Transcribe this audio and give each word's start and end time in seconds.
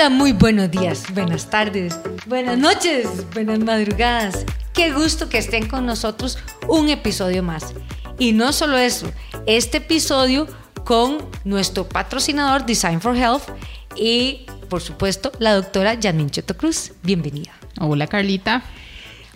Hola, 0.00 0.08
muy 0.08 0.32
buenos 0.32 0.70
días, 0.70 1.12
buenas 1.12 1.50
tardes, 1.50 2.00
buenas 2.24 2.56
noches, 2.56 3.06
buenas 3.34 3.58
madrugadas. 3.58 4.46
Qué 4.72 4.92
gusto 4.92 5.28
que 5.28 5.36
estén 5.36 5.68
con 5.68 5.84
nosotros 5.84 6.38
un 6.68 6.88
episodio 6.88 7.42
más. 7.42 7.74
Y 8.18 8.32
no 8.32 8.54
solo 8.54 8.78
eso, 8.78 9.12
este 9.44 9.76
episodio 9.76 10.48
con 10.84 11.18
nuestro 11.44 11.86
patrocinador 11.86 12.64
Design 12.64 13.02
for 13.02 13.14
Health 13.14 13.42
y, 13.94 14.46
por 14.70 14.80
supuesto, 14.80 15.32
la 15.38 15.52
doctora 15.52 15.98
Janine 16.00 16.30
Cheto 16.30 16.56
Cruz. 16.56 16.92
Bienvenida. 17.02 17.52
Hola, 17.78 18.06
Carlita. 18.06 18.62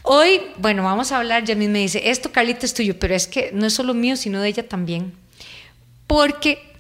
Hoy, 0.01 0.41
bueno, 0.57 0.83
vamos 0.83 1.13
a 1.13 1.19
hablar, 1.19 1.47
Janine 1.47 1.73
me 1.75 1.79
dice, 1.81 2.09
esto 2.09 2.33
Carlita 2.33 2.65
es 2.65 2.73
tuyo, 2.73 2.99
pero 2.99 3.15
es 3.15 3.27
que 3.27 3.51
no 3.53 3.67
es 3.67 3.75
solo 3.75 3.93
mío, 3.93 4.17
sino 4.17 4.41
de 4.41 4.49
ella 4.49 4.67
también. 4.67 5.13
Porque 6.07 6.73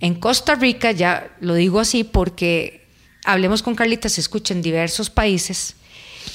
en 0.00 0.16
Costa 0.16 0.54
Rica, 0.54 0.90
ya 0.90 1.34
lo 1.40 1.54
digo 1.54 1.80
así 1.80 2.04
porque 2.04 2.81
Hablemos 3.24 3.62
con 3.62 3.74
Carlita 3.74 4.08
se 4.08 4.20
escucha 4.20 4.52
en 4.52 4.62
diversos 4.62 5.08
países, 5.08 5.76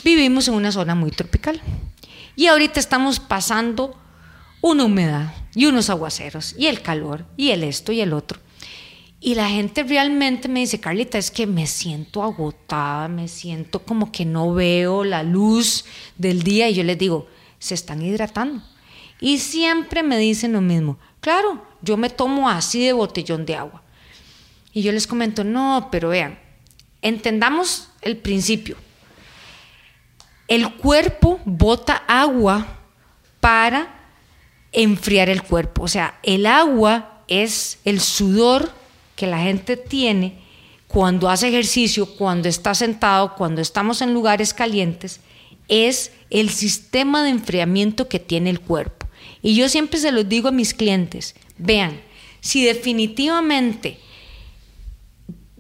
vivimos 0.03 0.47
en 0.47 0.53
una 0.53 0.71
zona 0.71 0.95
muy 0.95 1.11
tropical. 1.11 1.61
Y 2.35 2.47
ahorita 2.47 2.79
estamos 2.79 3.19
pasando 3.19 3.95
una 4.61 4.85
humedad 4.85 5.33
y 5.53 5.65
unos 5.65 5.89
aguaceros 5.89 6.55
y 6.57 6.67
el 6.67 6.81
calor 6.81 7.25
y 7.35 7.49
el 7.49 7.63
esto 7.63 7.91
y 7.91 7.99
el 7.99 8.13
otro. 8.13 8.39
Y 9.19 9.35
la 9.35 9.49
gente 9.49 9.83
realmente 9.83 10.47
me 10.47 10.59
dice, 10.59 10.79
Carlita, 10.79 11.17
es 11.17 11.31
que 11.31 11.47
me 11.47 11.65
siento 11.65 12.23
agotada, 12.23 13.07
me 13.07 13.27
siento 13.27 13.79
como 13.79 14.11
que 14.11 14.25
no 14.25 14.53
veo 14.53 15.03
la 15.03 15.23
luz 15.23 15.85
del 16.17 16.43
día 16.43 16.69
y 16.69 16.75
yo 16.75 16.83
les 16.83 16.97
digo, 16.97 17.27
se 17.57 17.73
están 17.73 18.01
hidratando. 18.01 18.63
Y 19.19 19.39
siempre 19.39 20.03
me 20.03 20.19
dicen 20.19 20.53
lo 20.53 20.61
mismo, 20.61 20.99
claro, 21.19 21.65
yo 21.81 21.97
me 21.97 22.11
tomo 22.11 22.47
así 22.47 22.85
de 22.85 22.93
botellón 22.93 23.45
de 23.45 23.55
agua. 23.55 23.81
Y 24.71 24.83
yo 24.83 24.91
les 24.91 25.07
comento, 25.07 25.43
no, 25.43 25.89
pero 25.91 26.09
vean, 26.09 26.38
entendamos 27.02 27.90
el 28.02 28.17
principio. 28.17 28.78
El 30.48 30.73
cuerpo 30.76 31.40
bota 31.45 32.03
agua 32.08 32.80
para 33.40 33.94
enfriar 34.72 35.30
el 35.30 35.44
cuerpo. 35.44 35.84
O 35.84 35.88
sea, 35.88 36.20
el 36.23 36.45
agua 36.45 37.23
es 37.28 37.80
el 37.84 38.00
sudor 38.00 38.72
que 39.16 39.28
la 39.28 39.40
gente 39.40 39.75
tiene 39.78 40.40
cuando 40.88 41.30
hace 41.30 41.50
ejercicio, 41.50 42.06
cuando 42.16 42.48
está 42.48 42.73
sentado, 42.73 43.36
cuando 43.36 43.62
estamos 43.62 44.02
en 44.02 44.14
lugares 44.14 44.53
calientes, 44.53 45.20
es 45.68 46.12
el 46.30 46.50
sistema 46.50 47.23
de 47.23 47.30
enfriamiento 47.30 48.08
que 48.08 48.20
tiene 48.20 48.50
el 48.50 48.62
cuerpo. 48.62 49.08
Y 49.42 49.56
yo 49.56 49.68
siempre 49.70 50.00
se 50.00 50.12
los 50.12 50.28
digo 50.30 50.48
a 50.48 50.53
mis 50.53 50.73
clientes, 50.73 51.36
vean, 51.58 52.00
si 52.40 52.64
definitivamente 52.64 54.00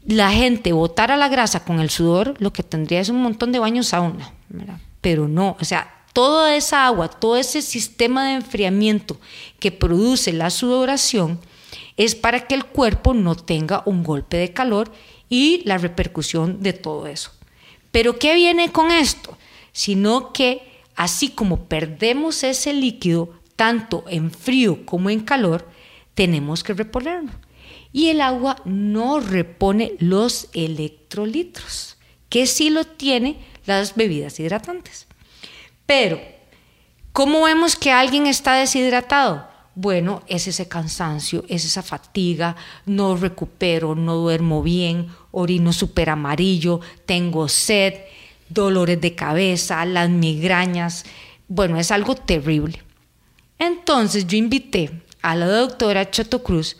la 0.07 0.31
gente 0.31 0.71
botara 0.71 1.17
la 1.17 1.27
grasa 1.27 1.65
con 1.65 1.81
el 1.81 1.89
sudor, 1.89 2.35
lo 2.39 2.53
que 2.53 2.63
tendría 2.63 3.01
es 3.01 3.09
un 3.09 3.21
montón 3.21 3.51
de 3.51 3.59
baños 3.59 3.87
sauna, 3.87 4.33
¿verdad? 4.49 4.79
pero 5.01 5.27
no, 5.27 5.57
o 5.59 5.65
sea, 5.65 5.93
toda 6.13 6.55
esa 6.55 6.87
agua, 6.87 7.09
todo 7.09 7.37
ese 7.37 7.61
sistema 7.61 8.25
de 8.25 8.35
enfriamiento 8.35 9.19
que 9.59 9.71
produce 9.71 10.33
la 10.33 10.49
sudoración 10.49 11.39
es 11.97 12.15
para 12.15 12.47
que 12.47 12.55
el 12.55 12.65
cuerpo 12.65 13.13
no 13.13 13.35
tenga 13.35 13.83
un 13.85 14.03
golpe 14.03 14.37
de 14.37 14.53
calor 14.53 14.91
y 15.29 15.61
la 15.65 15.77
repercusión 15.77 16.63
de 16.63 16.73
todo 16.73 17.05
eso. 17.07 17.31
Pero 17.91 18.17
¿qué 18.17 18.33
viene 18.33 18.71
con 18.71 18.91
esto? 18.91 19.37
Sino 19.73 20.31
que 20.31 20.61
así 20.95 21.29
como 21.29 21.65
perdemos 21.65 22.43
ese 22.43 22.73
líquido, 22.73 23.33
tanto 23.55 24.05
en 24.07 24.31
frío 24.31 24.85
como 24.85 25.09
en 25.09 25.19
calor, 25.19 25.67
tenemos 26.15 26.63
que 26.63 26.73
reponerlo. 26.73 27.31
Y 27.97 28.09
el 28.09 28.21
agua 28.21 28.57
no 28.63 29.19
repone 29.19 29.93
los 29.97 30.49
electrolitos, 30.53 31.97
que 32.29 32.45
sí 32.45 32.69
lo 32.69 32.83
tienen 32.83 33.39
las 33.65 33.95
bebidas 33.95 34.39
hidratantes. 34.39 35.07
Pero, 35.87 36.21
¿cómo 37.11 37.45
vemos 37.45 37.75
que 37.75 37.91
alguien 37.91 38.27
está 38.27 38.53
deshidratado? 38.53 39.47
Bueno, 39.73 40.21
es 40.27 40.45
ese 40.45 40.67
cansancio, 40.67 41.43
es 41.47 41.65
esa 41.65 41.81
fatiga, 41.81 42.55
no 42.85 43.15
recupero, 43.17 43.95
no 43.95 44.13
duermo 44.17 44.61
bien, 44.61 45.07
orino 45.31 45.73
súper 45.73 46.11
amarillo, 46.11 46.81
tengo 47.07 47.47
sed, 47.47 47.95
dolores 48.47 49.01
de 49.01 49.15
cabeza, 49.15 49.83
las 49.85 50.07
migrañas. 50.11 51.03
Bueno, 51.47 51.79
es 51.79 51.89
algo 51.89 52.13
terrible. 52.13 52.79
Entonces 53.57 54.27
yo 54.27 54.37
invité 54.37 55.01
a 55.23 55.35
la 55.35 55.47
doctora 55.47 56.11
Chato 56.11 56.43
Cruz 56.43 56.77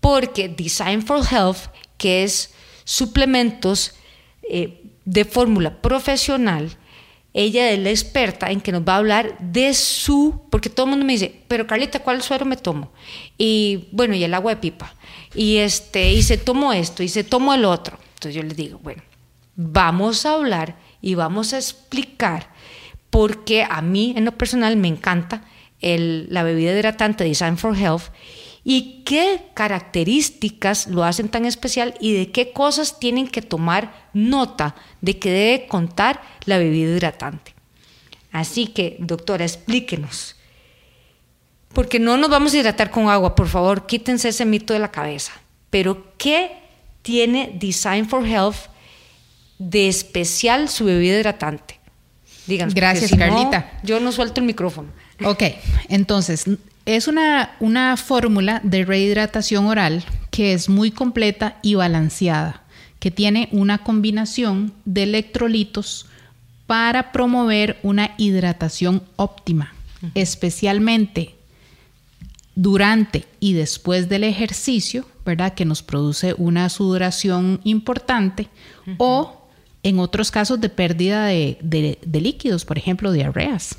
porque 0.00 0.48
Design 0.48 1.02
for 1.02 1.24
Health, 1.24 1.68
que 1.96 2.24
es 2.24 2.52
suplementos 2.84 3.94
eh, 4.42 4.82
de 5.04 5.24
fórmula 5.24 5.80
profesional, 5.80 6.76
ella 7.32 7.70
es 7.70 7.78
la 7.78 7.90
experta 7.90 8.50
en 8.50 8.60
que 8.60 8.72
nos 8.72 8.82
va 8.82 8.94
a 8.94 8.98
hablar 8.98 9.38
de 9.38 9.72
su, 9.74 10.42
porque 10.50 10.68
todo 10.68 10.86
el 10.86 10.90
mundo 10.90 11.06
me 11.06 11.12
dice, 11.12 11.42
pero 11.46 11.66
Carlita, 11.66 12.00
¿cuál 12.00 12.22
suero 12.22 12.44
me 12.44 12.56
tomo? 12.56 12.92
Y 13.38 13.88
bueno, 13.92 14.14
y 14.14 14.24
el 14.24 14.34
agua 14.34 14.54
de 14.54 14.60
pipa. 14.60 14.94
Y 15.34 15.58
este, 15.58 16.12
y 16.12 16.22
se 16.22 16.38
tomó 16.38 16.72
esto, 16.72 17.04
y 17.04 17.08
se 17.08 17.22
tomó 17.22 17.54
el 17.54 17.64
otro. 17.64 17.98
Entonces 18.14 18.34
yo 18.34 18.42
les 18.42 18.56
digo, 18.56 18.80
bueno, 18.82 19.02
vamos 19.54 20.26
a 20.26 20.34
hablar 20.34 20.76
y 21.00 21.14
vamos 21.14 21.52
a 21.52 21.58
explicar 21.58 22.50
porque 23.10 23.64
a 23.68 23.80
mí 23.82 24.14
en 24.16 24.24
lo 24.24 24.32
personal 24.32 24.76
me 24.76 24.88
encanta 24.88 25.44
la 25.80 26.42
bebida 26.42 26.72
hidratante 26.72 27.24
Design 27.24 27.56
for 27.56 27.76
Health 27.76 28.10
y 28.64 29.02
qué 29.04 29.46
características 29.54 30.86
lo 30.86 31.04
hacen 31.04 31.28
tan 31.28 31.46
especial 31.46 31.94
y 32.00 32.12
de 32.12 32.30
qué 32.30 32.52
cosas 32.52 32.98
tienen 33.00 33.26
que 33.26 33.42
tomar 33.42 34.08
nota 34.12 34.74
de 35.00 35.18
que 35.18 35.30
debe 35.30 35.66
contar 35.66 36.22
la 36.44 36.58
bebida 36.58 36.90
hidratante. 36.90 37.54
Así 38.32 38.66
que, 38.66 38.96
doctora, 39.00 39.44
explíquenos. 39.44 40.36
Porque 41.72 41.98
no 41.98 42.16
nos 42.16 42.30
vamos 42.30 42.52
a 42.52 42.58
hidratar 42.58 42.90
con 42.90 43.08
agua, 43.08 43.34
por 43.34 43.48
favor, 43.48 43.86
quítense 43.86 44.28
ese 44.28 44.44
mito 44.44 44.72
de 44.72 44.80
la 44.80 44.90
cabeza. 44.90 45.32
Pero, 45.70 46.12
¿qué 46.18 46.52
tiene 47.02 47.56
Design 47.58 48.08
for 48.08 48.26
Health 48.26 48.56
de 49.58 49.88
especial 49.88 50.68
su 50.68 50.84
bebida 50.84 51.16
hidratante? 51.16 51.78
Díganos. 52.46 52.74
Gracias, 52.74 53.12
Carlita. 53.16 53.80
yo 53.82 54.00
no 54.00 54.10
suelto 54.10 54.40
el 54.40 54.46
micrófono. 54.46 54.88
Ok, 55.24 55.44
entonces, 55.88 56.46
es 56.96 57.08
una, 57.08 57.52
una 57.60 57.96
fórmula 57.96 58.60
de 58.64 58.84
rehidratación 58.84 59.66
oral 59.66 60.04
que 60.30 60.52
es 60.52 60.68
muy 60.68 60.90
completa 60.90 61.58
y 61.62 61.74
balanceada, 61.74 62.64
que 62.98 63.10
tiene 63.10 63.48
una 63.52 63.78
combinación 63.78 64.72
de 64.84 65.04
electrolitos 65.04 66.06
para 66.66 67.12
promover 67.12 67.78
una 67.82 68.14
hidratación 68.16 69.02
óptima, 69.16 69.72
especialmente 70.14 71.34
durante 72.54 73.24
y 73.40 73.52
después 73.52 74.08
del 74.08 74.24
ejercicio, 74.24 75.06
¿verdad? 75.24 75.54
Que 75.54 75.64
nos 75.64 75.82
produce 75.82 76.34
una 76.38 76.68
sudoración 76.68 77.60
importante 77.64 78.48
o 78.98 79.48
en 79.82 79.98
otros 79.98 80.30
casos 80.30 80.60
de 80.60 80.68
pérdida 80.68 81.26
de, 81.26 81.58
de 81.60 82.20
líquidos, 82.20 82.64
por 82.64 82.78
ejemplo, 82.78 83.12
diarreas, 83.12 83.76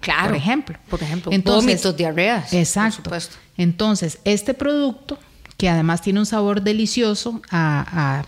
Claro. 0.00 0.28
Por 0.28 0.36
ejemplo. 0.36 0.78
Por 0.88 1.02
ejemplo, 1.02 1.32
Entonces, 1.32 1.96
diarreas. 1.96 2.52
Exacto. 2.52 3.10
Entonces, 3.56 4.18
este 4.24 4.54
producto, 4.54 5.18
que 5.56 5.68
además 5.68 6.02
tiene 6.02 6.20
un 6.20 6.26
sabor 6.26 6.62
delicioso 6.62 7.42
a, 7.50 8.24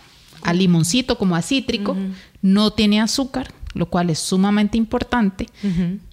limoncito 0.53 1.17
como 1.17 1.37
a 1.37 1.43
cítrico, 1.43 1.97
no 2.43 2.73
tiene 2.73 3.01
azúcar, 3.01 3.53
lo 3.75 3.87
cual 3.87 4.11
es 4.11 4.19
sumamente 4.19 4.77
importante. 4.77 5.47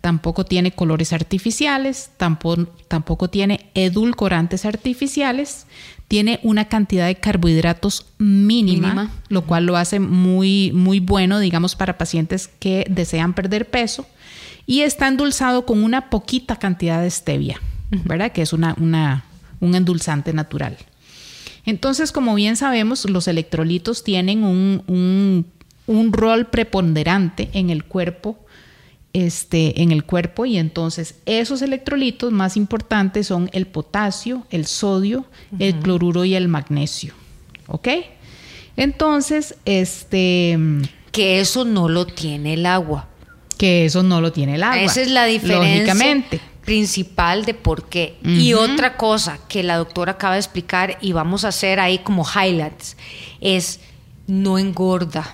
Tampoco 0.01 0.45
tiene 0.45 0.71
colores 0.71 1.11
artificiales, 1.11 2.11
tampoco, 2.17 2.67
tampoco 2.87 3.29
tiene 3.29 3.71
edulcorantes 3.73 4.65
artificiales. 4.65 5.65
Tiene 6.07 6.39
una 6.41 6.69
cantidad 6.69 7.05
de 7.05 7.15
carbohidratos 7.15 8.05
mínima, 8.17 8.93
mínima, 8.93 9.11
lo 9.27 9.41
cual 9.41 9.65
lo 9.65 9.75
hace 9.75 9.99
muy, 9.99 10.71
muy 10.71 11.01
bueno, 11.01 11.39
digamos, 11.39 11.75
para 11.75 11.97
pacientes 11.97 12.49
que 12.59 12.85
desean 12.89 13.33
perder 13.33 13.69
peso 13.69 14.07
y 14.67 14.81
está 14.81 15.07
endulzado 15.07 15.65
con 15.65 15.83
una 15.83 16.09
poquita 16.09 16.57
cantidad 16.57 17.01
de 17.01 17.09
stevia, 17.09 17.59
¿verdad? 18.03 18.33
Que 18.33 18.41
es 18.41 18.51
una, 18.51 18.75
un 18.77 19.75
endulzante 19.75 20.33
natural. 20.33 20.77
Entonces, 21.65 22.11
como 22.11 22.35
bien 22.35 22.57
sabemos, 22.57 23.09
los 23.09 23.29
electrolitos 23.29 24.03
tienen 24.03 24.43
un, 24.43 25.45
rol 26.11 26.47
preponderante 26.47 27.49
en 27.53 27.69
el 27.69 27.85
cuerpo, 27.85 28.37
este, 29.13 29.81
en 29.81 29.93
el 29.93 30.03
cuerpo, 30.03 30.45
y 30.45 30.57
entonces 30.57 31.15
esos 31.25 31.61
electrolitos 31.61 32.33
más 32.33 32.57
importantes 32.57 33.27
son 33.27 33.49
el 33.53 33.67
potasio, 33.67 34.45
el 34.49 34.65
sodio, 34.65 35.25
el 35.59 35.79
cloruro 35.79 36.25
y 36.25 36.35
el 36.35 36.49
magnesio. 36.49 37.13
¿Ok? 37.67 37.87
Entonces, 38.75 39.55
este. 39.65 40.59
Que 41.11 41.39
eso 41.39 41.65
no 41.65 41.89
lo 41.89 42.05
tiene 42.05 42.53
el 42.53 42.65
agua 42.67 43.06
que 43.57 43.85
eso 43.85 44.03
no 44.03 44.21
lo 44.21 44.31
tiene 44.31 44.55
el 44.55 44.63
agua. 44.63 44.81
Esa 44.81 45.01
es 45.01 45.09
la 45.09 45.25
diferencia 45.25 45.95
principal 46.63 47.45
de 47.45 47.53
por 47.53 47.87
qué. 47.87 48.17
Y 48.23 48.53
otra 48.53 48.97
cosa 48.97 49.39
que 49.47 49.63
la 49.63 49.77
doctora 49.77 50.13
acaba 50.13 50.33
de 50.33 50.41
explicar 50.41 50.97
y 51.01 51.13
vamos 51.13 51.45
a 51.45 51.49
hacer 51.49 51.79
ahí 51.79 51.99
como 51.99 52.25
highlights 52.25 52.97
es 53.41 53.79
no 54.27 54.59
engorda. 54.59 55.33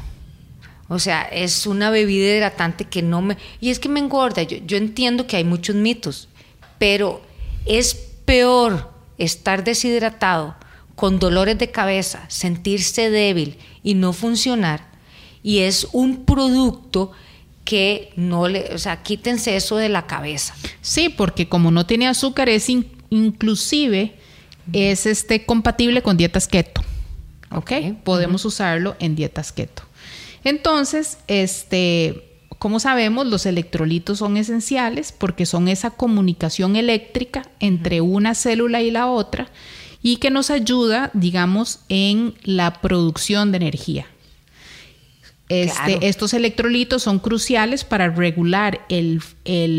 O 0.90 1.00
sea, 1.00 1.24
es 1.24 1.66
una 1.66 1.90
bebida 1.90 2.36
hidratante 2.36 2.86
que 2.86 3.02
no 3.02 3.22
me... 3.22 3.38
Y 3.60 3.72
es 3.72 3.80
que 3.80 3.90
me 3.90 4.00
engorda. 4.00 4.44
Yo, 4.44 4.58
yo 4.58 4.78
entiendo 4.78 5.26
que 5.26 5.38
hay 5.38 5.44
muchos 5.44 5.76
mitos, 5.76 6.30
pero 6.78 7.22
es 7.66 7.96
peor 8.26 8.92
estar 9.18 9.64
deshidratado, 9.64 10.56
con 10.96 11.18
dolores 11.18 11.58
de 11.58 11.72
cabeza, 11.72 12.26
sentirse 12.28 13.10
débil 13.10 13.58
y 13.82 13.96
no 13.96 14.14
funcionar. 14.14 14.92
Y 15.42 15.60
es 15.60 15.88
un 15.92 16.26
producto 16.26 17.12
que 17.64 18.12
no 18.16 18.48
le, 18.48 18.74
o 18.74 18.78
sea, 18.78 19.04
quítense 19.04 19.56
eso 19.56 19.78
de 19.78 19.90
la 19.90 20.06
cabeza. 20.08 20.56
Sí, 20.82 21.10
porque 21.10 21.48
como 21.48 21.72
no 21.72 21.86
tiene 21.86 22.08
azúcar, 22.08 22.50
es 22.50 22.70
inclusive 23.10 24.16
es 24.72 25.06
este 25.06 25.46
compatible 25.46 26.02
con 26.02 26.18
dietas 26.18 26.48
keto. 26.48 26.82
¿Ok? 27.52 27.72
Podemos 28.04 28.46
usarlo 28.46 28.96
en 29.00 29.16
dietas 29.16 29.52
keto. 29.52 29.84
Entonces, 30.44 31.20
este, 31.28 32.40
como 32.58 32.80
sabemos, 32.80 33.28
los 33.28 33.46
electrolitos 33.46 34.20
son 34.20 34.38
esenciales 34.38 35.12
porque 35.12 35.46
son 35.46 35.68
esa 35.68 35.92
comunicación 35.92 36.76
eléctrica 36.76 37.44
entre 37.60 38.02
una 38.02 38.36
célula 38.36 38.82
y 38.82 38.90
la 38.90 39.08
otra 39.08 39.50
y 40.02 40.18
que 40.18 40.32
nos 40.32 40.50
ayuda, 40.50 41.12
digamos, 41.14 41.80
en 41.90 42.36
la 42.44 42.82
producción 42.82 43.52
de 43.52 43.58
energía. 43.58 44.08
Este, 45.50 46.08
estos 46.08 46.34
electrolitos 46.34 47.04
son 47.04 47.20
cruciales 47.20 47.84
para 47.84 48.10
regular 48.10 48.82
el, 48.90 49.22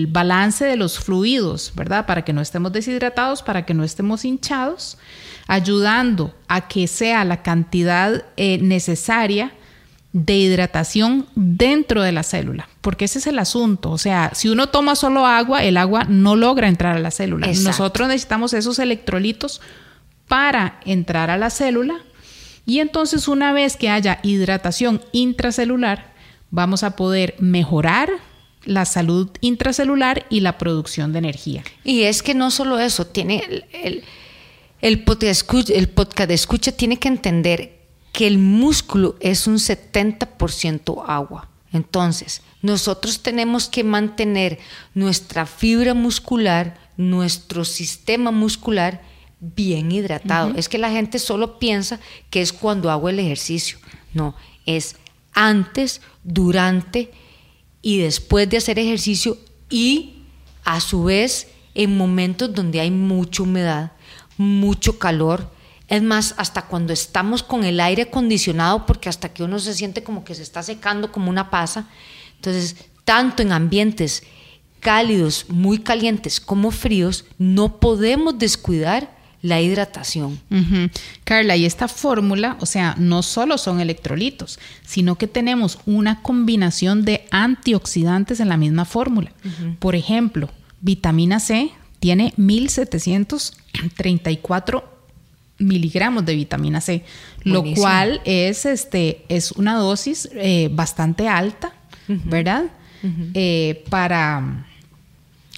balance 0.08 0.64
de 0.64 0.76
los 0.76 0.98
fluidos, 0.98 1.72
¿verdad? 1.74 2.06
Para 2.06 2.22
que 2.22 2.32
no 2.32 2.40
estemos 2.40 2.72
deshidratados, 2.72 3.42
para 3.42 3.64
que 3.64 3.74
no 3.74 3.82
estemos 3.82 4.24
hinchados, 4.24 4.98
ayudando 5.46 6.34
a 6.48 6.68
que 6.68 6.86
sea 6.86 7.24
la 7.24 7.42
cantidad 7.42 8.24
eh, 8.36 8.58
necesaria 8.58 9.52
de 10.12 10.36
hidratación 10.36 11.26
dentro 11.34 12.02
de 12.02 12.12
la 12.12 12.22
célula, 12.22 12.68
porque 12.82 13.06
ese 13.06 13.18
es 13.18 13.26
el 13.26 13.38
asunto. 13.38 13.90
O 13.90 13.98
sea, 13.98 14.30
si 14.34 14.48
uno 14.48 14.68
toma 14.68 14.94
solo 14.94 15.26
agua, 15.26 15.64
el 15.64 15.76
agua 15.76 16.04
no 16.04 16.36
logra 16.36 16.68
entrar 16.68 16.96
a 16.96 17.00
la 17.00 17.10
célula. 17.10 17.48
Nosotros 17.48 18.06
necesitamos 18.06 18.52
esos 18.52 18.78
electrolitos 18.78 19.60
para 20.28 20.78
entrar 20.84 21.30
a 21.30 21.38
la 21.38 21.50
célula 21.50 21.96
y 22.66 22.80
entonces 22.80 23.28
una 23.28 23.52
vez 23.52 23.76
que 23.76 23.90
haya 23.90 24.20
hidratación 24.22 25.02
intracelular, 25.12 26.12
vamos 26.50 26.82
a 26.82 26.96
poder 26.96 27.34
mejorar 27.38 28.10
la 28.64 28.84
salud 28.84 29.28
intracelular 29.40 30.24
y 30.30 30.40
la 30.40 30.56
producción 30.56 31.12
de 31.12 31.18
energía. 31.18 31.64
Y 31.84 32.02
es 32.02 32.22
que 32.22 32.34
no 32.34 32.50
solo 32.50 32.78
eso, 32.78 33.06
tiene 33.06 33.64
el, 33.72 34.04
el, 34.80 35.02
podcast, 35.02 35.70
el 35.70 35.88
podcast 35.88 36.28
de 36.28 36.34
escucha 36.34 36.72
tiene 36.72 36.98
que 36.98 37.08
entender 37.08 37.78
que 38.12 38.26
el 38.26 38.38
músculo 38.38 39.16
es 39.20 39.46
un 39.46 39.56
70% 39.56 41.04
agua. 41.06 41.48
Entonces, 41.72 42.42
nosotros 42.62 43.20
tenemos 43.20 43.68
que 43.68 43.82
mantener 43.82 44.60
nuestra 44.94 45.44
fibra 45.44 45.92
muscular, 45.92 46.78
nuestro 46.96 47.64
sistema 47.64 48.30
muscular 48.30 49.02
bien 49.54 49.92
hidratado. 49.92 50.52
Es 50.56 50.68
que 50.68 50.78
la 50.78 50.90
gente 50.90 51.18
solo 51.18 51.58
piensa 51.58 52.00
que 52.30 52.40
es 52.40 52.52
cuando 52.52 52.90
hago 52.90 53.08
el 53.08 53.18
ejercicio. 53.18 53.78
No, 54.12 54.34
es 54.66 54.96
antes, 55.32 56.00
durante 56.22 57.10
y 57.82 57.98
después 57.98 58.48
de 58.48 58.56
hacer 58.56 58.78
ejercicio 58.78 59.36
y 59.68 60.22
a 60.64 60.80
su 60.80 61.04
vez 61.04 61.48
en 61.74 61.96
momentos 61.96 62.54
donde 62.54 62.80
hay 62.80 62.90
mucha 62.90 63.42
humedad, 63.42 63.92
mucho 64.38 64.98
calor. 64.98 65.50
Es 65.88 66.02
más, 66.02 66.34
hasta 66.38 66.62
cuando 66.62 66.92
estamos 66.92 67.42
con 67.42 67.64
el 67.64 67.80
aire 67.80 68.02
acondicionado, 68.02 68.86
porque 68.86 69.08
hasta 69.08 69.34
que 69.34 69.42
uno 69.42 69.58
se 69.58 69.74
siente 69.74 70.02
como 70.02 70.24
que 70.24 70.34
se 70.34 70.42
está 70.42 70.62
secando 70.62 71.12
como 71.12 71.28
una 71.28 71.50
pasa. 71.50 71.88
Entonces, 72.36 72.76
tanto 73.04 73.42
en 73.42 73.52
ambientes 73.52 74.22
cálidos, 74.80 75.46
muy 75.48 75.78
calientes 75.78 76.40
como 76.40 76.70
fríos, 76.70 77.24
no 77.38 77.80
podemos 77.80 78.38
descuidar 78.38 79.14
la 79.44 79.60
hidratación. 79.60 80.40
Carla, 81.22 81.54
y 81.54 81.66
esta 81.66 81.86
fórmula, 81.86 82.56
o 82.60 82.66
sea, 82.66 82.96
no 82.98 83.22
solo 83.22 83.58
son 83.58 83.78
electrolitos, 83.78 84.58
sino 84.86 85.16
que 85.16 85.28
tenemos 85.28 85.80
una 85.84 86.22
combinación 86.22 87.04
de 87.04 87.26
antioxidantes 87.30 88.40
en 88.40 88.48
la 88.48 88.56
misma 88.56 88.86
fórmula. 88.86 89.32
Por 89.80 89.96
ejemplo, 89.96 90.48
vitamina 90.80 91.40
C 91.40 91.72
tiene 92.00 92.32
1734 92.38 94.94
miligramos 95.58 96.24
de 96.24 96.36
vitamina 96.36 96.80
C, 96.80 97.04
lo 97.42 97.62
cual 97.74 98.22
es, 98.24 98.64
este, 98.64 99.26
es 99.28 99.52
una 99.52 99.76
dosis 99.76 100.26
eh, 100.32 100.70
bastante 100.72 101.28
alta, 101.28 101.74
¿verdad? 102.08 102.64
Eh, 103.34 103.84
para... 103.90 104.64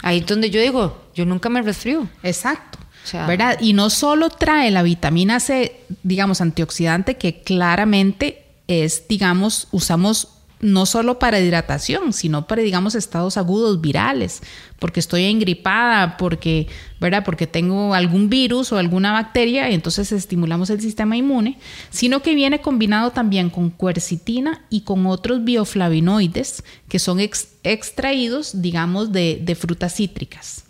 Ahí 0.02 0.18
es 0.18 0.26
donde 0.26 0.50
yo 0.50 0.60
digo, 0.60 1.06
yo 1.14 1.24
nunca 1.24 1.48
me 1.48 1.62
resfrío. 1.62 2.08
Exacto. 2.24 2.80
¿Verdad? 3.12 3.58
Y 3.60 3.72
no 3.72 3.90
solo 3.90 4.30
trae 4.30 4.70
la 4.70 4.82
vitamina 4.82 5.40
C, 5.40 5.80
digamos, 6.02 6.40
antioxidante, 6.40 7.16
que 7.16 7.42
claramente 7.42 8.44
es, 8.68 9.06
digamos, 9.08 9.68
usamos 9.72 10.28
no 10.60 10.86
solo 10.86 11.18
para 11.18 11.38
hidratación, 11.38 12.12
sino 12.12 12.46
para, 12.46 12.62
digamos, 12.62 12.94
estados 12.94 13.36
agudos 13.36 13.80
virales, 13.80 14.42
porque 14.78 15.00
estoy 15.00 15.24
engripada, 15.24 16.16
porque, 16.16 16.66
¿verdad? 16.98 17.24
Porque 17.24 17.46
tengo 17.46 17.94
algún 17.94 18.30
virus 18.30 18.72
o 18.72 18.78
alguna 18.78 19.12
bacteria 19.12 19.70
y 19.70 19.74
entonces 19.74 20.12
estimulamos 20.12 20.70
el 20.70 20.80
sistema 20.80 21.16
inmune, 21.16 21.58
sino 21.90 22.22
que 22.22 22.34
viene 22.34 22.60
combinado 22.60 23.10
también 23.10 23.50
con 23.50 23.68
cuercitina 23.70 24.64
y 24.70 24.80
con 24.82 25.06
otros 25.06 25.44
bioflavinoides 25.44 26.64
que 26.88 26.98
son 26.98 27.20
extraídos, 27.20 28.62
digamos, 28.62 29.12
de, 29.12 29.40
de 29.42 29.54
frutas 29.54 29.94
cítricas. 29.94 30.65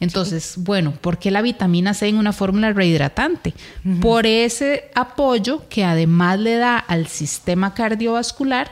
Entonces, 0.00 0.54
bueno, 0.56 0.92
¿por 0.92 1.18
qué 1.18 1.30
la 1.30 1.42
vitamina 1.42 1.92
C 1.92 2.08
en 2.08 2.16
una 2.16 2.32
fórmula 2.32 2.72
rehidratante? 2.72 3.52
Por 4.00 4.26
ese 4.26 4.90
apoyo 4.94 5.68
que 5.68 5.84
además 5.84 6.38
le 6.40 6.56
da 6.56 6.78
al 6.78 7.06
sistema 7.06 7.74
cardiovascular, 7.74 8.70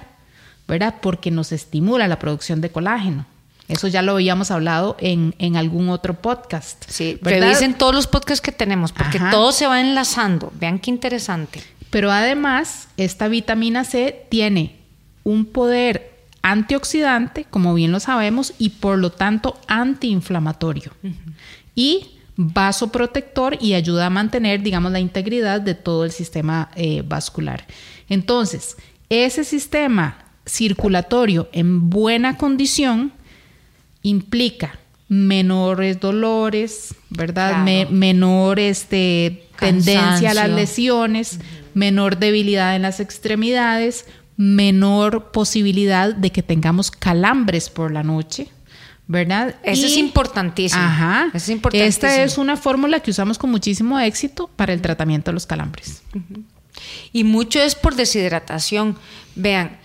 ¿verdad? 0.66 0.94
Porque 1.02 1.30
nos 1.30 1.52
estimula 1.52 2.08
la 2.08 2.18
producción 2.18 2.62
de 2.62 2.70
colágeno. 2.70 3.26
Eso 3.68 3.86
ya 3.86 4.00
lo 4.00 4.12
habíamos 4.12 4.50
hablado 4.50 4.96
en, 4.98 5.56
algún 5.56 5.90
otro 5.90 6.14
podcast. 6.14 6.82
Sí, 6.88 7.18
revisen 7.20 7.74
todos 7.74 7.94
los 7.94 8.06
podcasts 8.06 8.40
que 8.40 8.50
tenemos, 8.52 8.92
porque 8.92 9.20
todo 9.30 9.52
se 9.52 9.66
va 9.66 9.82
enlazando. 9.82 10.50
Vean 10.58 10.78
qué 10.78 10.90
interesante. 10.90 11.62
Pero 11.90 12.10
además, 12.10 12.88
esta 12.96 13.28
vitamina 13.28 13.84
C 13.84 14.26
tiene 14.30 14.76
un 15.24 15.44
poder 15.44 16.17
antioxidante, 16.50 17.44
como 17.44 17.74
bien 17.74 17.92
lo 17.92 18.00
sabemos, 18.00 18.54
y 18.58 18.70
por 18.70 18.98
lo 18.98 19.10
tanto 19.10 19.58
antiinflamatorio. 19.66 20.92
Y 21.74 22.18
vasoprotector 22.36 23.58
y 23.60 23.74
ayuda 23.74 24.06
a 24.06 24.10
mantener, 24.10 24.62
digamos, 24.62 24.92
la 24.92 25.00
integridad 25.00 25.60
de 25.60 25.74
todo 25.74 26.04
el 26.04 26.12
sistema 26.12 26.70
eh, 26.76 27.02
vascular. 27.04 27.66
Entonces, 28.08 28.76
ese 29.08 29.44
sistema 29.44 30.18
circulatorio 30.46 31.48
en 31.52 31.90
buena 31.90 32.36
condición 32.36 33.12
implica 34.02 34.78
menores 35.08 36.00
dolores, 36.00 36.94
¿verdad? 37.10 37.64
menor 37.90 38.60
este, 38.60 39.46
tendencia 39.58 40.30
a 40.30 40.34
las 40.34 40.50
lesiones, 40.50 41.40
menor 41.74 42.18
debilidad 42.18 42.76
en 42.76 42.82
las 42.82 43.00
extremidades, 43.00 44.06
menor 44.38 45.32
posibilidad 45.32 46.14
de 46.14 46.30
que 46.30 46.44
tengamos 46.44 46.90
calambres 46.90 47.68
por 47.68 47.92
la 47.92 48.02
noche. 48.02 48.48
¿Verdad? 49.10 49.56
Eso 49.62 49.86
es 49.86 49.96
importantísimo. 49.96 50.82
Ajá. 50.82 51.30
es 51.32 51.48
importantísimo. 51.48 51.88
Esta 51.88 52.22
es 52.22 52.36
una 52.36 52.58
fórmula 52.58 53.00
que 53.00 53.10
usamos 53.10 53.38
con 53.38 53.50
muchísimo 53.50 53.98
éxito 53.98 54.50
para 54.54 54.74
el 54.74 54.82
tratamiento 54.82 55.30
de 55.30 55.34
los 55.34 55.46
calambres. 55.46 56.02
Y 57.12 57.24
mucho 57.24 57.58
es 57.58 57.74
por 57.74 57.96
deshidratación. 57.96 58.98
Vean, 59.34 59.78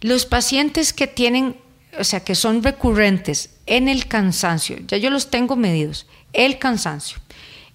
los 0.00 0.24
pacientes 0.24 0.94
que 0.94 1.06
tienen, 1.06 1.56
o 1.98 2.04
sea, 2.04 2.20
que 2.20 2.34
son 2.34 2.62
recurrentes 2.62 3.50
en 3.66 3.88
el 3.88 4.06
cansancio, 4.06 4.78
ya 4.88 4.96
yo 4.96 5.10
los 5.10 5.30
tengo 5.30 5.56
medidos, 5.56 6.06
el 6.32 6.58
cansancio, 6.58 7.18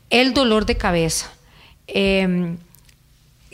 el 0.09 0.33
dolor 0.33 0.65
de 0.65 0.75
cabeza, 0.75 1.31
eh, 1.87 2.57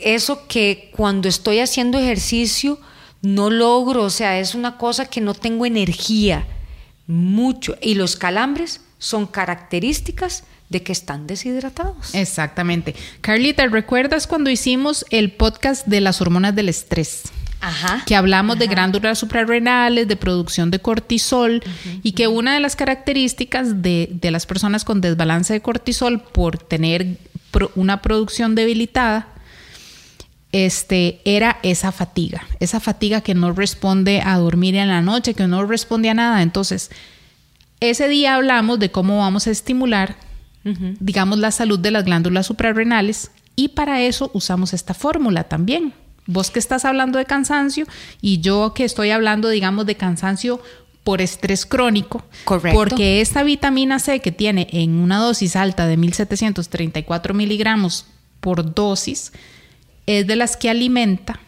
eso 0.04 0.46
que 0.48 0.90
cuando 0.96 1.28
estoy 1.28 1.60
haciendo 1.60 1.98
ejercicio 1.98 2.78
no 3.22 3.50
logro, 3.50 4.02
o 4.02 4.10
sea, 4.10 4.38
es 4.38 4.54
una 4.54 4.76
cosa 4.76 5.06
que 5.06 5.20
no 5.20 5.34
tengo 5.34 5.64
energía, 5.64 6.46
mucho. 7.06 7.76
Y 7.80 7.94
los 7.94 8.16
calambres 8.16 8.80
son 8.98 9.26
características 9.26 10.44
de 10.68 10.82
que 10.82 10.92
están 10.92 11.26
deshidratados. 11.26 12.14
Exactamente. 12.14 12.94
Carlita, 13.20 13.66
¿recuerdas 13.66 14.26
cuando 14.26 14.50
hicimos 14.50 15.04
el 15.10 15.32
podcast 15.32 15.86
de 15.86 16.00
las 16.00 16.20
hormonas 16.20 16.54
del 16.54 16.68
estrés? 16.68 17.22
Ajá, 17.60 18.02
que 18.06 18.16
hablamos 18.16 18.58
de 18.58 18.66
glándulas 18.66 19.20
suprarrenales, 19.20 20.08
de 20.08 20.16
producción 20.16 20.72
de 20.72 20.80
cortisol 20.80 21.62
y 22.02 22.10
que 22.10 22.26
una 22.26 22.54
de 22.54 22.60
las 22.60 22.74
características 22.74 23.82
de, 23.82 24.08
de, 24.10 24.32
las 24.32 24.46
personas 24.46 24.84
con 24.84 25.00
desbalance 25.00 25.52
de 25.52 25.60
cortisol 25.60 26.20
por 26.20 26.58
tener 26.58 27.18
una 27.76 28.02
producción 28.02 28.56
debilitada 28.56 29.31
este, 30.52 31.20
era 31.24 31.58
esa 31.62 31.92
fatiga, 31.92 32.46
esa 32.60 32.78
fatiga 32.78 33.22
que 33.22 33.34
no 33.34 33.52
responde 33.52 34.20
a 34.24 34.36
dormir 34.36 34.76
en 34.76 34.88
la 34.88 35.00
noche, 35.00 35.34
que 35.34 35.46
no 35.46 35.64
responde 35.64 36.10
a 36.10 36.14
nada. 36.14 36.42
Entonces, 36.42 36.90
ese 37.80 38.08
día 38.08 38.36
hablamos 38.36 38.78
de 38.78 38.90
cómo 38.90 39.18
vamos 39.18 39.46
a 39.46 39.50
estimular, 39.50 40.16
digamos, 41.00 41.38
la 41.40 41.50
salud 41.50 41.78
de 41.78 41.90
las 41.90 42.04
glándulas 42.04 42.46
suprarrenales 42.46 43.32
y 43.56 43.68
para 43.68 44.02
eso 44.02 44.30
usamos 44.32 44.72
esta 44.74 44.94
fórmula 44.94 45.44
también. 45.44 45.92
Vos 46.26 46.52
que 46.52 46.60
estás 46.60 46.84
hablando 46.84 47.18
de 47.18 47.24
cansancio 47.24 47.86
y 48.20 48.40
yo 48.40 48.74
que 48.74 48.84
estoy 48.84 49.10
hablando, 49.10 49.48
digamos, 49.48 49.86
de 49.86 49.96
cansancio 49.96 50.62
por 51.02 51.20
estrés 51.20 51.66
crónico. 51.66 52.24
Correcto. 52.44 52.78
Porque 52.78 53.20
esta 53.20 53.42
vitamina 53.42 53.98
C 53.98 54.20
que 54.20 54.30
tiene 54.30 54.68
en 54.70 54.94
una 54.94 55.18
dosis 55.18 55.56
alta 55.56 55.86
de 55.86 55.96
1734 55.96 57.34
miligramos 57.34 58.06
por 58.40 58.72
dosis 58.72 59.32
es 60.06 60.26
de 60.26 60.36
las 60.36 60.56
que 60.56 60.70
alimenta 60.70 61.40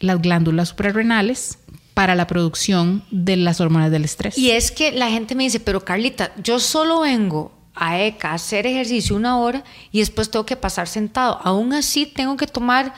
las 0.00 0.20
glándulas 0.20 0.70
suprarrenales 0.70 1.58
para 1.94 2.14
la 2.14 2.26
producción 2.26 3.04
de 3.10 3.36
las 3.36 3.60
hormonas 3.60 3.90
del 3.90 4.04
estrés. 4.04 4.36
Y 4.36 4.50
es 4.50 4.70
que 4.70 4.92
la 4.92 5.08
gente 5.08 5.34
me 5.34 5.44
dice, 5.44 5.60
pero 5.60 5.84
Carlita, 5.84 6.32
yo 6.42 6.60
solo 6.60 7.00
vengo 7.00 7.52
a 7.74 8.00
ECA 8.02 8.30
a 8.30 8.34
hacer 8.34 8.66
ejercicio 8.66 9.16
una 9.16 9.38
hora 9.38 9.64
y 9.92 10.00
después 10.00 10.30
tengo 10.30 10.44
que 10.44 10.56
pasar 10.56 10.88
sentado. 10.88 11.38
Aún 11.42 11.72
así 11.72 12.06
tengo 12.06 12.36
que 12.36 12.46
tomar 12.46 12.94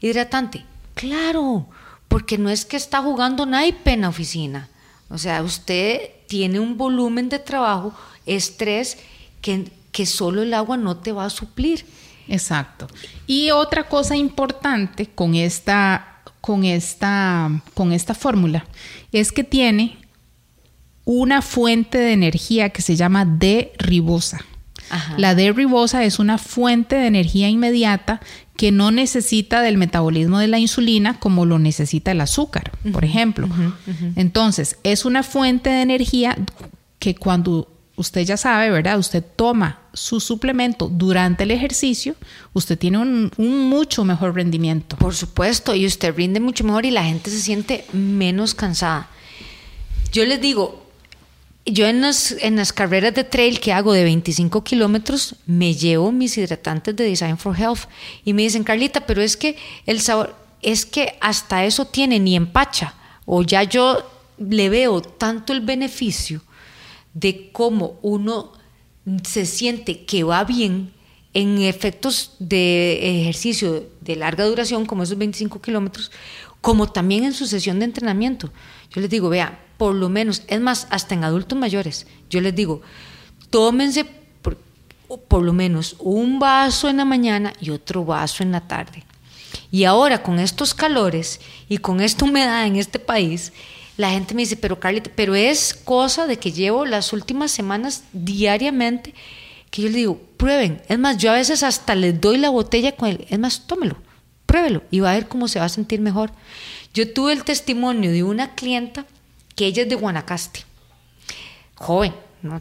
hidratante. 0.00 0.64
Claro, 0.94 1.68
porque 2.08 2.38
no 2.38 2.50
es 2.50 2.64
que 2.64 2.76
está 2.76 3.02
jugando 3.02 3.46
naipe 3.46 3.92
en 3.92 4.00
la 4.02 4.08
oficina. 4.08 4.68
O 5.10 5.18
sea, 5.18 5.42
usted 5.42 6.10
tiene 6.26 6.60
un 6.60 6.76
volumen 6.76 7.28
de 7.28 7.38
trabajo, 7.38 7.92
estrés, 8.26 8.98
que, 9.42 9.70
que 9.92 10.06
solo 10.06 10.42
el 10.42 10.54
agua 10.54 10.76
no 10.76 10.96
te 10.96 11.12
va 11.12 11.24
a 11.24 11.30
suplir. 11.30 11.84
Exacto. 12.30 12.86
Y 13.26 13.50
otra 13.50 13.88
cosa 13.88 14.16
importante 14.16 15.06
con 15.06 15.34
esta, 15.34 16.22
con 16.40 16.64
esta, 16.64 17.50
con 17.74 17.92
esta 17.92 18.14
fórmula 18.14 18.64
es 19.12 19.32
que 19.32 19.44
tiene 19.44 19.98
una 21.04 21.42
fuente 21.42 21.98
de 21.98 22.12
energía 22.12 22.70
que 22.70 22.82
se 22.82 22.96
llama 22.96 23.24
D-ribosa. 23.24 24.44
La 25.16 25.34
D-ribosa 25.34 26.04
es 26.04 26.18
una 26.18 26.36
fuente 26.38 26.96
de 26.96 27.06
energía 27.06 27.48
inmediata 27.48 28.20
que 28.56 28.72
no 28.72 28.90
necesita 28.90 29.62
del 29.62 29.76
metabolismo 29.76 30.38
de 30.38 30.48
la 30.48 30.58
insulina 30.58 31.18
como 31.18 31.46
lo 31.46 31.58
necesita 31.58 32.10
el 32.10 32.20
azúcar, 32.20 32.72
por 32.92 33.04
ejemplo. 33.04 33.48
Entonces, 34.16 34.78
es 34.82 35.04
una 35.04 35.22
fuente 35.22 35.70
de 35.70 35.82
energía 35.82 36.36
que 36.98 37.14
cuando 37.14 37.68
usted 38.00 38.22
ya 38.22 38.36
sabe, 38.36 38.70
¿verdad? 38.70 38.98
Usted 38.98 39.22
toma 39.36 39.78
su 39.92 40.20
suplemento 40.20 40.88
durante 40.88 41.44
el 41.44 41.50
ejercicio, 41.50 42.16
usted 42.54 42.78
tiene 42.78 42.98
un, 42.98 43.30
mucho 43.36 44.04
mejor 44.04 44.34
rendimiento. 44.34 44.96
Por 44.96 45.14
supuesto, 45.14 45.74
y 45.74 45.86
usted 45.86 46.14
rinde 46.14 46.40
mucho 46.40 46.64
mejor 46.64 46.86
y 46.86 46.90
la 46.90 47.04
gente 47.04 47.30
se 47.30 47.40
siente 47.40 47.84
menos 47.92 48.54
cansada. 48.54 49.10
Yo 50.12 50.24
les 50.24 50.40
digo, 50.40 50.86
yo 51.66 51.86
en 51.86 52.00
las, 52.00 52.32
en 52.40 52.56
las 52.56 52.72
carreras 52.72 53.14
de 53.14 53.24
trail 53.24 53.60
que 53.60 53.72
hago 53.72 53.92
de 53.92 54.04
25 54.04 54.64
kilómetros, 54.64 55.36
me 55.46 55.74
llevo 55.74 56.10
mis 56.10 56.38
hidratantes 56.38 56.96
de 56.96 57.04
Design 57.04 57.36
for 57.36 57.54
Health 57.54 57.80
y 58.24 58.32
me 58.32 58.42
dicen, 58.42 58.64
Carlita, 58.64 59.06
pero 59.06 59.20
es 59.20 59.36
que 59.36 59.56
el 59.84 60.00
sabor, 60.00 60.34
es 60.62 60.86
que 60.86 61.18
hasta 61.20 61.64
eso 61.66 61.84
tiene 61.84 62.18
ni 62.18 62.34
empacha, 62.34 62.94
o 63.26 63.42
ya 63.42 63.62
yo 63.62 64.10
le 64.38 64.70
veo 64.70 65.02
tanto 65.02 65.52
el 65.52 65.60
beneficio 65.60 66.40
de 67.14 67.50
cómo 67.52 67.98
uno 68.02 68.52
se 69.24 69.46
siente 69.46 70.04
que 70.04 70.24
va 70.24 70.44
bien 70.44 70.92
en 71.32 71.62
efectos 71.62 72.34
de 72.38 73.20
ejercicio 73.20 73.88
de 74.00 74.16
larga 74.16 74.44
duración, 74.46 74.86
como 74.86 75.02
esos 75.02 75.18
25 75.18 75.60
kilómetros, 75.60 76.10
como 76.60 76.90
también 76.90 77.24
en 77.24 77.32
su 77.32 77.46
sesión 77.46 77.78
de 77.78 77.84
entrenamiento. 77.86 78.50
Yo 78.90 79.00
les 79.00 79.10
digo, 79.10 79.28
vea, 79.28 79.60
por 79.76 79.94
lo 79.94 80.08
menos, 80.08 80.42
es 80.48 80.60
más, 80.60 80.86
hasta 80.90 81.14
en 81.14 81.24
adultos 81.24 81.58
mayores, 81.58 82.06
yo 82.28 82.40
les 82.40 82.54
digo, 82.54 82.82
tómense 83.48 84.04
por, 84.42 84.58
por 85.28 85.42
lo 85.42 85.52
menos 85.52 85.96
un 86.00 86.38
vaso 86.38 86.88
en 86.88 86.98
la 86.98 87.04
mañana 87.04 87.52
y 87.60 87.70
otro 87.70 88.04
vaso 88.04 88.42
en 88.42 88.52
la 88.52 88.66
tarde. 88.66 89.04
Y 89.70 89.84
ahora 89.84 90.22
con 90.22 90.38
estos 90.38 90.74
calores 90.74 91.40
y 91.68 91.78
con 91.78 92.00
esta 92.00 92.24
humedad 92.24 92.66
en 92.66 92.76
este 92.76 92.98
país, 92.98 93.52
la 94.00 94.10
gente 94.10 94.34
me 94.34 94.42
dice, 94.42 94.56
pero 94.56 94.80
Carlita, 94.80 95.10
pero 95.14 95.34
es 95.34 95.74
cosa 95.74 96.26
de 96.26 96.38
que 96.38 96.52
llevo 96.52 96.86
las 96.86 97.12
últimas 97.12 97.50
semanas 97.50 98.04
diariamente 98.14 99.14
que 99.70 99.82
yo 99.82 99.88
le 99.88 99.98
digo, 99.98 100.20
prueben. 100.38 100.80
Es 100.88 100.98
más, 100.98 101.18
yo 101.18 101.30
a 101.30 101.34
veces 101.34 101.62
hasta 101.62 101.94
les 101.94 102.18
doy 102.18 102.38
la 102.38 102.48
botella 102.48 102.96
con 102.96 103.10
él. 103.10 103.26
Es 103.28 103.38
más, 103.38 103.66
tómelo, 103.66 103.96
pruébelo 104.46 104.82
y 104.90 105.00
va 105.00 105.10
a 105.10 105.14
ver 105.14 105.28
cómo 105.28 105.48
se 105.48 105.58
va 105.58 105.66
a 105.66 105.68
sentir 105.68 106.00
mejor. 106.00 106.32
Yo 106.94 107.12
tuve 107.12 107.34
el 107.34 107.44
testimonio 107.44 108.10
de 108.10 108.22
una 108.24 108.54
clienta 108.54 109.04
que 109.54 109.66
ella 109.66 109.82
es 109.82 109.88
de 109.90 109.96
Guanacaste, 109.96 110.64
joven, 111.74 112.14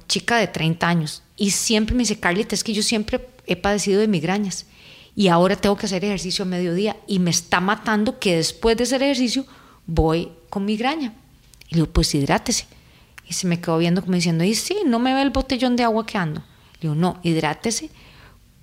chica 0.08 0.38
de 0.38 0.48
30 0.48 0.88
años, 0.88 1.24
y 1.38 1.52
siempre 1.52 1.96
me 1.96 2.02
dice, 2.02 2.20
Carlita, 2.20 2.54
es 2.54 2.66
que 2.66 2.74
yo 2.74 2.84
siempre 2.84 3.26
he 3.48 3.56
padecido 3.56 4.02
de 4.02 4.10
migrañas 4.10 4.66
y 5.16 5.30
ahora 5.30 5.56
tengo 5.56 5.78
que 5.78 5.86
hacer 5.86 6.04
ejercicio 6.04 6.44
a 6.44 6.48
mediodía 6.48 6.98
y 7.08 7.20
me 7.20 7.32
está 7.32 7.62
matando 7.62 8.20
que 8.20 8.36
después 8.36 8.76
de 8.76 8.84
hacer 8.84 9.02
ejercicio 9.02 9.46
voy 9.88 10.32
con 10.50 10.66
migraña. 10.66 11.14
Y 11.70 11.76
le 11.76 11.82
digo, 11.82 11.88
pues 11.88 12.14
hidrátese. 12.14 12.66
Y 13.28 13.34
se 13.34 13.48
me 13.48 13.62
quedó 13.62 13.78
viendo 13.78 14.02
como 14.02 14.16
diciendo, 14.16 14.44
y 14.44 14.56
sí, 14.56 14.78
no 14.86 15.00
me 15.00 15.14
ve 15.14 15.22
el 15.22 15.30
botellón 15.30 15.76
de 15.76 15.84
agua 15.84 16.06
que 16.06 16.18
ando. 16.18 16.42
Le 16.76 16.82
digo, 16.82 16.96
no, 16.96 17.20
hidrátese 17.24 17.90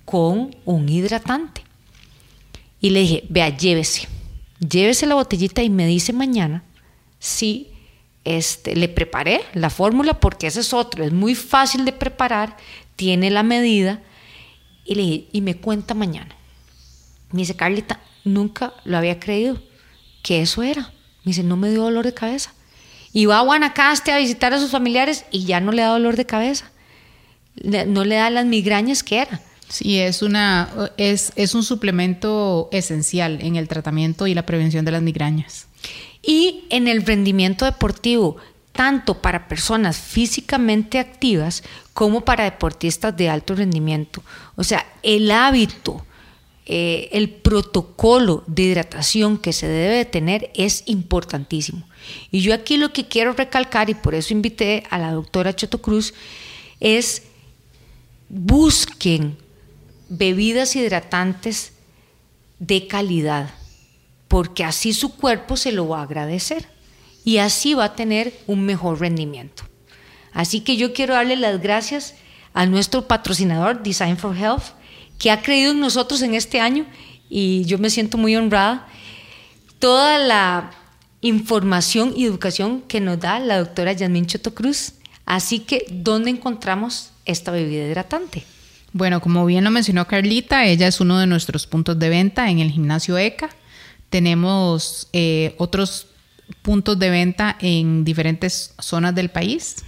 con 0.05 0.55
un 0.65 0.89
hidratante. 0.89 1.63
Y 2.81 2.91
le 2.91 3.01
dije, 3.01 3.23
vea, 3.29 3.49
llévese, 3.49 4.07
llévese 4.59 5.05
la 5.05 5.15
botellita 5.15 5.63
y 5.63 5.69
me 5.69 5.87
dice 5.87 6.13
mañana 6.13 6.63
si 7.19 7.71
este, 8.23 8.75
le 8.75 8.89
preparé 8.89 9.41
la 9.53 9.69
fórmula, 9.69 10.19
porque 10.19 10.47
ese 10.47 10.59
es 10.59 10.73
otro, 10.73 11.03
es 11.03 11.13
muy 11.13 11.33
fácil 11.33 11.85
de 11.85 11.93
preparar, 11.93 12.57
tiene 12.95 13.31
la 13.31 13.43
medida. 13.43 14.01
Y 14.85 14.95
le 14.95 15.01
dije, 15.01 15.27
y 15.31 15.41
me 15.41 15.55
cuenta 15.55 15.93
mañana. 15.93 16.35
Me 17.31 17.39
dice, 17.39 17.55
Carlita, 17.55 17.99
nunca 18.23 18.73
lo 18.85 18.97
había 18.97 19.19
creído 19.19 19.61
que 20.23 20.41
eso 20.41 20.63
era. 20.63 20.93
Me 21.23 21.31
dice, 21.31 21.43
no 21.43 21.57
me 21.57 21.69
dio 21.69 21.83
dolor 21.83 22.05
de 22.05 22.13
cabeza. 22.13 22.53
Y 23.13 23.25
va 23.25 23.39
a 23.39 23.41
Guanacaste 23.41 24.11
a 24.11 24.17
visitar 24.17 24.53
a 24.53 24.59
sus 24.59 24.71
familiares 24.71 25.25
y 25.31 25.45
ya 25.45 25.59
no 25.59 25.71
le 25.71 25.81
da 25.81 25.89
dolor 25.89 26.15
de 26.15 26.25
cabeza. 26.25 26.71
No 27.87 28.05
le 28.05 28.15
da 28.15 28.29
las 28.29 28.45
migrañas 28.45 29.03
que 29.03 29.19
era. 29.19 29.41
Sí, 29.69 29.99
es, 29.99 30.21
una, 30.21 30.69
es, 30.97 31.33
es 31.35 31.53
un 31.53 31.63
suplemento 31.63 32.69
esencial 32.71 33.39
en 33.41 33.55
el 33.57 33.67
tratamiento 33.67 34.27
y 34.27 34.33
la 34.33 34.45
prevención 34.45 34.85
de 34.85 34.91
las 34.91 35.01
migrañas. 35.01 35.67
Y 36.21 36.65
en 36.69 36.87
el 36.87 37.05
rendimiento 37.05 37.65
deportivo, 37.65 38.37
tanto 38.71 39.21
para 39.21 39.47
personas 39.47 39.97
físicamente 39.97 40.99
activas 40.99 41.63
como 41.93 42.21
para 42.21 42.45
deportistas 42.45 43.17
de 43.17 43.29
alto 43.29 43.55
rendimiento. 43.55 44.23
O 44.55 44.63
sea, 44.63 44.85
el 45.03 45.31
hábito, 45.31 46.05
eh, 46.69 47.07
el 47.13 47.29
protocolo 47.29 48.43
de 48.45 48.63
hidratación 48.63 49.37
que 49.37 49.53
se 49.53 49.69
debe 49.69 50.03
tener 50.03 50.51
es 50.53 50.83
importantísimo. 50.85 51.87
Y 52.29 52.41
yo 52.41 52.53
aquí 52.53 52.75
lo 52.75 52.91
que 52.91 53.07
quiero 53.07 53.31
recalcar, 53.31 53.89
y 53.89 53.93
por 53.93 54.13
eso 54.13 54.33
invité 54.33 54.83
a 54.89 54.97
la 54.97 55.13
doctora 55.13 55.55
Choto 55.55 55.81
Cruz, 55.81 56.13
es 56.81 57.23
busquen 58.27 59.37
bebidas 60.09 60.75
hidratantes 60.75 61.71
de 62.59 62.85
calidad, 62.85 63.49
porque 64.27 64.65
así 64.65 64.91
su 64.91 65.15
cuerpo 65.15 65.55
se 65.55 65.71
lo 65.71 65.87
va 65.87 65.99
a 65.99 66.03
agradecer 66.03 66.67
y 67.23 67.37
así 67.37 67.75
va 67.75 67.85
a 67.85 67.95
tener 67.95 68.37
un 68.45 68.65
mejor 68.65 68.99
rendimiento. 68.99 69.63
Así 70.33 70.59
que 70.59 70.75
yo 70.75 70.91
quiero 70.91 71.13
darle 71.13 71.37
las 71.37 71.61
gracias 71.61 72.15
a 72.53 72.65
nuestro 72.65 73.07
patrocinador 73.07 73.83
Design 73.83 74.17
for 74.17 74.35
Health, 74.35 74.73
que 75.17 75.31
ha 75.31 75.41
creído 75.41 75.71
en 75.71 75.79
nosotros 75.79 76.21
en 76.21 76.33
este 76.33 76.59
año 76.59 76.85
y 77.29 77.65
yo 77.65 77.77
me 77.77 77.89
siento 77.89 78.17
muy 78.17 78.35
honrada. 78.35 78.87
Toda 79.79 80.17
la 80.17 80.71
información 81.21 82.13
y 82.15 82.25
educación 82.25 82.81
que 82.87 83.01
nos 83.01 83.19
da 83.19 83.39
la 83.39 83.57
doctora 83.57 83.93
Yasmin 83.93 84.27
Choto 84.27 84.53
Cruz. 84.53 84.93
Así 85.25 85.59
que, 85.59 85.85
¿dónde 85.89 86.29
encontramos 86.29 87.11
esta 87.25 87.51
bebida 87.51 87.85
hidratante? 87.85 88.43
Bueno, 88.93 89.19
como 89.19 89.45
bien 89.45 89.63
lo 89.63 89.71
mencionó 89.71 90.07
Carlita, 90.07 90.65
ella 90.65 90.87
es 90.87 91.01
uno 91.01 91.19
de 91.19 91.27
nuestros 91.27 91.67
puntos 91.67 91.99
de 91.99 92.09
venta 92.09 92.49
en 92.49 92.59
el 92.59 92.71
gimnasio 92.71 93.17
ECA. 93.17 93.49
Tenemos 94.09 95.09
eh, 95.11 95.53
otros 95.57 96.07
puntos 96.61 96.97
de 96.97 97.09
venta 97.09 97.57
en 97.59 98.05
diferentes 98.05 98.73
zonas 98.79 99.13
del 99.13 99.29
país. 99.29 99.83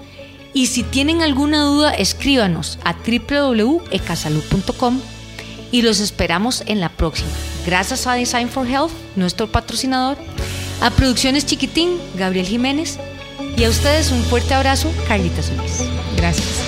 Y 0.53 0.67
si 0.67 0.83
tienen 0.83 1.21
alguna 1.21 1.63
duda, 1.63 1.93
escríbanos 1.93 2.79
a 2.83 2.93
www.ecasalud.com 2.93 5.01
y 5.71 5.81
los 5.81 5.99
esperamos 5.99 6.63
en 6.67 6.79
la 6.79 6.89
próxima. 6.89 7.29
Gracias 7.65 8.07
a 8.07 8.13
Design 8.13 8.47
for 8.47 8.65
Health, 8.65 8.91
nuestro 9.15 9.51
patrocinador, 9.51 10.17
a 10.81 10.91
Producciones 10.91 11.45
Chiquitín, 11.45 11.97
Gabriel 12.15 12.45
Jiménez, 12.45 12.99
y 13.57 13.63
a 13.63 13.69
ustedes 13.69 14.11
un 14.11 14.21
fuerte 14.23 14.53
abrazo, 14.53 14.91
Carlita 15.07 15.41
Solís. 15.41 15.83
Gracias. 16.17 16.64